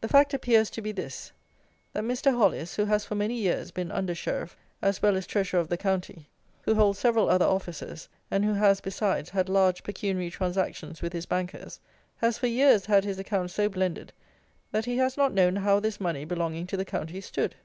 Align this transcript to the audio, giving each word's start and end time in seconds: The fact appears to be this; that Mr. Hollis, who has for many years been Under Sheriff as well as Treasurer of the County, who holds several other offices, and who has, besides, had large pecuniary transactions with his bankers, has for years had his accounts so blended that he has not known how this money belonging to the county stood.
The 0.00 0.06
fact 0.06 0.32
appears 0.32 0.70
to 0.70 0.80
be 0.80 0.92
this; 0.92 1.32
that 1.92 2.04
Mr. 2.04 2.32
Hollis, 2.32 2.76
who 2.76 2.84
has 2.84 3.04
for 3.04 3.16
many 3.16 3.34
years 3.34 3.72
been 3.72 3.90
Under 3.90 4.14
Sheriff 4.14 4.56
as 4.80 5.02
well 5.02 5.16
as 5.16 5.26
Treasurer 5.26 5.58
of 5.58 5.66
the 5.66 5.76
County, 5.76 6.28
who 6.62 6.76
holds 6.76 7.00
several 7.00 7.28
other 7.28 7.46
offices, 7.46 8.08
and 8.30 8.44
who 8.44 8.52
has, 8.54 8.80
besides, 8.80 9.30
had 9.30 9.48
large 9.48 9.82
pecuniary 9.82 10.30
transactions 10.30 11.02
with 11.02 11.12
his 11.12 11.26
bankers, 11.26 11.80
has 12.18 12.38
for 12.38 12.46
years 12.46 12.86
had 12.86 13.02
his 13.02 13.18
accounts 13.18 13.52
so 13.52 13.68
blended 13.68 14.12
that 14.70 14.84
he 14.84 14.98
has 14.98 15.16
not 15.16 15.34
known 15.34 15.56
how 15.56 15.80
this 15.80 15.98
money 15.98 16.24
belonging 16.24 16.64
to 16.68 16.76
the 16.76 16.84
county 16.84 17.20
stood. 17.20 17.56